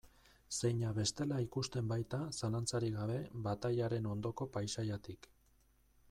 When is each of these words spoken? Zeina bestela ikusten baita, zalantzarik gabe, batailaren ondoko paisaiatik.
Zeina 0.59 0.91
bestela 0.99 1.35
ikusten 1.43 1.91
baita, 1.91 2.21
zalantzarik 2.37 2.95
gabe, 3.01 3.17
batailaren 3.47 4.07
ondoko 4.13 4.47
paisaiatik. 4.57 5.29